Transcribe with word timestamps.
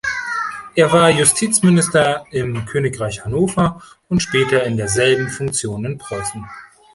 Er 0.73 0.91
war 0.91 1.11
Justizminister 1.11 2.25
im 2.31 2.65
Königreich 2.65 3.23
Hannover 3.23 3.83
und 4.09 4.19
später 4.23 4.63
in 4.63 4.75
derselben 4.75 5.29
Funktion 5.29 5.85
in 5.85 5.99
Preußen. 5.99 6.43